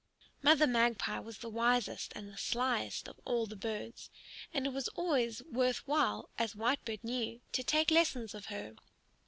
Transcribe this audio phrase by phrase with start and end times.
[0.41, 4.09] Mother Magpie was the wisest and the slyest of all the birds,
[4.51, 8.73] and it was always worth while, as Whitebird knew, to take lessons of her.